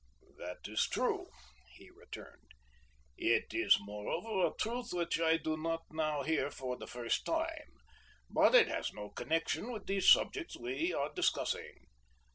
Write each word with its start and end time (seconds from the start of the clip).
"That 0.39 0.61
is 0.67 0.89
true," 0.89 1.27
he 1.75 1.91
returned; 1.91 2.55
"it 3.19 3.53
is, 3.53 3.77
moreover, 3.79 4.47
a 4.47 4.57
truth 4.57 4.89
which 4.93 5.19
I 5.19 5.37
do 5.37 5.55
not 5.55 5.83
now 5.91 6.23
hear 6.23 6.49
for 6.49 6.75
the 6.75 6.87
first 6.87 7.23
time; 7.23 7.75
but 8.27 8.55
it 8.55 8.67
has 8.67 8.91
no 8.93 9.11
connection 9.11 9.71
with 9.71 9.85
the 9.85 10.01
subject 10.01 10.55
we 10.59 10.91
are 10.91 11.13
discussing. 11.13 11.85